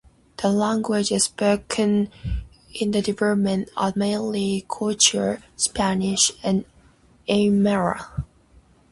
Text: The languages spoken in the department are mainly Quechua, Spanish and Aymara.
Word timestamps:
The 0.37 0.49
languages 0.49 1.25
spoken 1.25 2.09
in 2.73 2.89
the 2.89 3.03
department 3.03 3.69
are 3.77 3.93
mainly 3.95 4.65
Quechua, 4.67 5.43
Spanish 5.55 6.31
and 6.41 6.65
Aymara. 7.29 8.25